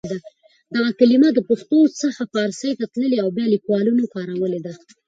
دغه 0.75 0.91
کلمه 0.99 1.27
له 1.37 1.41
پښتو 1.49 1.79
څخه 2.01 2.23
پارسي 2.33 2.69
ته 2.79 2.85
تللې 2.93 3.17
او 3.23 3.29
بیا 3.37 3.45
لیکوالانو 3.53 4.11
کارولې 4.15 4.59
ده. 4.65 4.73